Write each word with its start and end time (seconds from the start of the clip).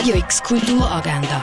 Radio 0.00 0.16
X 0.16 0.42
Kulturagenda. 0.42 1.42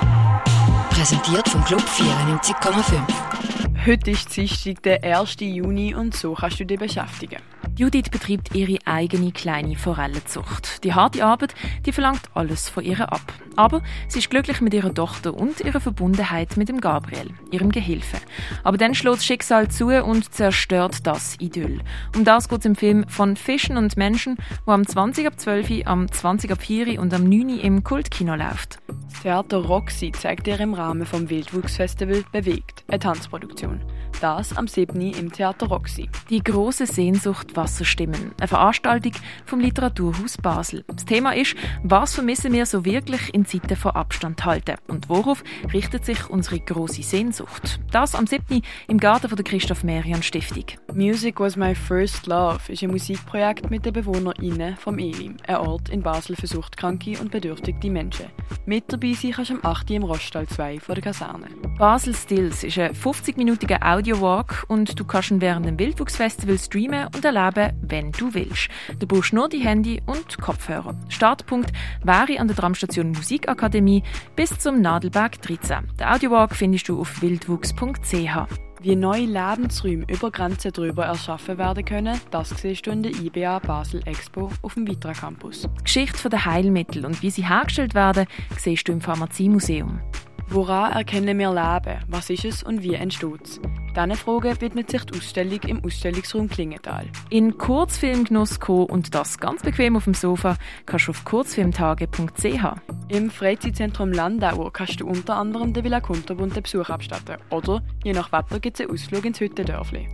Präsentiert 0.89 1.47
vom 1.47 1.63
Club 1.63 1.81
94,5. 1.81 3.85
Heute 3.85 4.09
ist 4.09 4.35
Dienstag, 4.35 4.81
der 4.81 5.03
1. 5.03 5.35
Juni 5.41 5.93
und 5.93 6.15
so 6.15 6.33
kannst 6.33 6.59
du 6.59 6.65
dich 6.65 6.79
beschäftigen. 6.79 7.37
Judith 7.77 8.09
betreibt 8.09 8.55
ihre 8.55 8.79
eigene 8.85 9.31
kleine 9.31 9.75
Forellenzucht. 9.75 10.83
Die 10.83 10.95
harte 10.95 11.23
Arbeit, 11.23 11.53
die 11.85 11.91
verlangt 11.91 12.21
alles 12.33 12.69
von 12.69 12.83
ihr 12.83 12.99
ab. 13.13 13.21
Aber 13.55 13.83
sie 14.07 14.17
ist 14.17 14.31
glücklich 14.31 14.61
mit 14.61 14.73
ihrer 14.73 14.91
Tochter 14.91 15.35
und 15.35 15.61
ihrer 15.61 15.79
Verbundenheit 15.79 16.57
mit 16.57 16.69
dem 16.69 16.81
Gabriel, 16.81 17.29
ihrem 17.51 17.71
Gehilfe. 17.71 18.17
Aber 18.63 18.77
dann 18.77 18.95
schlägt 18.95 19.17
das 19.17 19.25
Schicksal 19.25 19.69
zu 19.69 19.89
und 20.03 20.33
zerstört 20.33 21.05
das 21.05 21.35
Idyll. 21.39 21.81
Um 22.15 22.23
das 22.23 22.49
geht 22.49 22.59
es 22.59 22.65
im 22.65 22.75
Film 22.75 23.07
von 23.07 23.35
Fischen 23.35 23.77
und 23.77 23.95
Menschen, 23.95 24.37
wo 24.65 24.71
am 24.71 24.85
20 24.85 25.27
ab 25.27 25.39
12, 25.39 25.85
am 25.85 26.11
20 26.11 26.51
ab 26.51 26.61
4 26.61 26.99
und 26.99 27.13
am 27.13 27.25
9 27.25 27.59
im 27.59 27.83
Kultkino 27.83 28.33
läuft. 28.33 28.79
Theater 29.21 29.57
Roxy 29.57 30.11
zeigt 30.11 30.47
ihr 30.47 30.59
im 30.59 30.73
Rahmen 30.73 31.05
vom 31.05 31.29
Wildwuchsfestival 31.29 32.23
Bewegt, 32.31 32.83
eine 32.87 32.97
Tanzproduktion. 32.99 33.81
Das 34.19 34.57
am 34.57 34.67
7. 34.67 34.99
im 34.99 35.31
Theater 35.31 35.67
Roxy. 35.67 36.09
Die 36.31 36.43
große 36.43 36.87
Sehnsucht 36.87 37.55
Wasserstimmen, 37.55 38.31
eine 38.39 38.47
Veranstaltung 38.47 39.11
vom 39.45 39.59
Literaturhaus 39.59 40.37
Basel. 40.37 40.83
Das 40.87 41.05
Thema 41.05 41.35
ist, 41.35 41.55
was 41.83 42.15
vermissen 42.15 42.51
wir 42.51 42.65
so 42.65 42.83
wirklich 42.83 43.31
in 43.35 43.45
Zeiten 43.45 43.75
von 43.75 43.91
Abstand 43.91 44.43
halten 44.43 44.77
und 44.87 45.07
worauf 45.07 45.43
richtet 45.71 46.03
sich 46.03 46.31
unsere 46.31 46.59
große 46.59 47.03
Sehnsucht? 47.03 47.79
Das 47.91 48.15
am 48.15 48.25
7. 48.25 48.63
im 48.87 48.99
Garten 48.99 49.29
von 49.29 49.35
der 49.35 49.45
Christoph 49.45 49.83
Merian 49.83 50.23
Stiftung. 50.23 50.65
Music 50.95 51.39
Was 51.39 51.55
My 51.55 51.75
First 51.75 52.25
Love 52.25 52.71
ist 52.71 52.81
ein 52.81 52.89
Musikprojekt 52.89 53.69
mit 53.69 53.85
den 53.85 53.93
BewohnerInnen 53.93 54.77
vom 54.77 54.97
Elim, 54.97 55.37
ein 55.45 55.57
Ort 55.57 55.89
in 55.89 56.01
Basel 56.01 56.35
für 56.35 56.47
suchtkranke 56.47 57.19
und 57.19 57.29
bedürftige 57.29 57.91
Menschen. 57.91 58.25
Mit 58.65 58.91
dabei 58.91 59.13
sein 59.13 59.31
kannst 59.31 59.51
du 59.51 59.55
am 59.55 59.59
8. 59.63 59.91
im 59.91 60.03
Roststall 60.03 60.47
2 60.47 60.79
vor 60.79 60.95
der 60.95 61.03
Kaserne. 61.03 61.47
Basel 61.77 62.15
Stills 62.15 62.63
ist 62.63 62.79
ein 62.79 62.91
50-minütiger 62.93 63.83
Audio-Walk 63.83 64.65
und 64.67 64.99
du 64.99 65.05
kannst 65.05 65.29
ihn 65.29 65.41
während 65.41 65.67
dem 65.67 65.77
Wildwuchsfestival 65.77 66.57
streamen 66.57 67.05
und 67.13 67.23
erleben, 67.23 67.77
wenn 67.83 68.11
du 68.13 68.33
willst. 68.33 68.69
Du 68.97 69.05
brauchst 69.05 69.31
nur 69.31 69.47
die 69.47 69.59
Handy 69.59 70.01
und 70.07 70.39
Kopfhörer. 70.39 70.95
Startpunkt 71.09 71.71
wäre 72.03 72.39
an 72.39 72.47
der 72.47 72.57
Tramstation 72.57 73.11
Musikakademie 73.11 74.01
bis 74.35 74.57
zum 74.57 74.81
Nadelberg 74.81 75.39
13. 75.39 75.87
Den 75.99 76.07
Audio-Walk 76.07 76.55
findest 76.55 76.89
du 76.89 76.99
auf 76.99 77.21
wildwuchs.ch. 77.21 78.37
Wie 78.81 78.95
neue 78.95 79.25
Lebensräume 79.25 80.05
über 80.07 80.31
Grenzen 80.31 80.71
drüber 80.71 81.05
erschaffen 81.05 81.59
werden 81.59 81.85
können, 81.85 82.19
das 82.31 82.49
siehst 82.49 82.87
du 82.87 82.91
in 82.91 83.03
der 83.03 83.11
IBA 83.11 83.59
Basel 83.59 84.01
Expo 84.05 84.49
auf 84.63 84.73
dem 84.73 84.87
Vitra 84.87 85.13
Campus. 85.13 85.69
Die 85.79 85.83
Geschichte 85.83 86.27
der 86.29 86.45
Heilmittel 86.45 87.05
und 87.05 87.21
wie 87.21 87.29
sie 87.29 87.47
hergestellt 87.47 87.93
werden, 87.93 88.25
siehst 88.57 88.87
du 88.87 88.93
im 88.93 89.01
Pharmaziemuseum. 89.01 90.01
Woran 90.49 90.93
erkennen 90.93 91.37
wir 91.37 91.49
Leben? 91.49 91.99
Was 92.07 92.29
ist 92.29 92.45
es 92.45 92.63
und 92.63 92.81
wie 92.81 92.93
entsteht 92.93 93.43
es? 93.43 93.59
Diesen 93.97 94.15
Fragen 94.15 94.61
widmet 94.61 94.89
sich 94.89 95.03
die 95.03 95.17
Ausstellung 95.17 95.59
im 95.63 95.83
Ausstellungsraum 95.83 96.47
Klingenthal. 96.47 97.05
In 97.29 97.57
Kurzfilmgenuss 97.57 98.59
kommen 98.59 98.85
und 98.85 99.13
das 99.13 99.39
ganz 99.39 99.61
bequem 99.61 99.97
auf 99.97 100.05
dem 100.05 100.13
Sofa 100.13 100.55
kannst 100.85 101.07
du 101.07 101.11
auf 101.11 101.25
kurzfilmtage.ch. 101.25 102.65
Im 103.09 103.29
Freizeitzentrum 103.29 104.13
Landauer 104.13 104.71
kannst 104.71 105.01
du 105.01 105.07
unter 105.07 105.35
anderem 105.35 105.73
den 105.73 105.83
Villa 105.83 105.99
Kunterbund 105.99 106.55
den 106.55 106.63
Besuch 106.63 106.89
abstatten. 106.89 107.37
Oder, 107.49 107.81
je 108.03 108.13
nach 108.13 108.31
Wetter, 108.31 108.59
gibt 108.59 108.79
es 108.79 108.85
einen 108.85 108.93
Ausflug 108.93 109.25
ins 109.25 109.39
Hüttendörfli. 109.39 110.09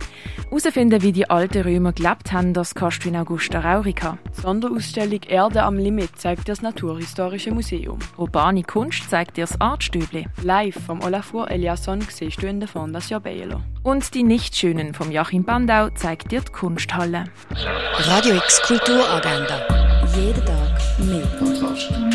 Herausfinden, 0.48 1.02
wie 1.02 1.12
die 1.12 1.28
alten 1.28 1.62
Römer 1.62 1.92
gelebt 1.92 2.32
haben, 2.32 2.52
das 2.52 2.74
kannst 2.74 3.04
du 3.04 3.08
in 3.08 3.16
Augusta 3.16 3.60
Raurica. 3.60 4.18
Die 4.36 4.40
Sonderausstellung 4.40 5.20
Erde 5.26 5.62
am 5.62 5.78
Limit 5.78 6.16
zeigt 6.16 6.48
dir 6.48 6.52
das 6.52 6.62
Naturhistorische 6.62 7.52
Museum. 7.52 7.98
Urbane 8.16 8.62
Kunst 8.62 9.10
zeigt 9.10 9.36
dir 9.36 9.44
das 9.44 9.60
Artstübli. 9.60 10.26
Live 10.42 10.78
vom 10.86 11.02
Olafur 11.02 11.50
Eliasson 11.50 12.00
siehst 12.02 12.42
du 12.42 12.46
in 12.46 12.60
der 12.60 12.68
Fondation 12.68 13.22
Bielo. 13.22 13.60
Und 13.82 14.14
die 14.14 14.22
Nichtschönen 14.22 14.94
vom 14.94 15.10
Joachim 15.10 15.44
Bandau 15.44 15.90
zeigt 15.90 16.30
dir 16.32 16.40
die 16.40 16.52
Kunsthalle. 16.52 17.24
Radio 17.98 18.36
X 18.36 18.62
Kulturagenda. 18.62 19.60
Jeden 20.16 20.44
Tag 20.44 22.13